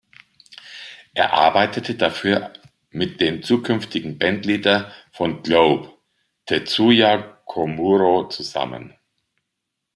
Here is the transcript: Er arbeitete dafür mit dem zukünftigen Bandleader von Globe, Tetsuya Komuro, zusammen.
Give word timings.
Er 1.13 1.33
arbeitete 1.33 1.93
dafür 1.93 2.53
mit 2.89 3.21
dem 3.21 3.43
zukünftigen 3.43 4.17
Bandleader 4.17 4.91
von 5.11 5.43
Globe, 5.43 5.93
Tetsuya 6.47 7.39
Komuro, 7.45 8.27
zusammen. 8.27 8.95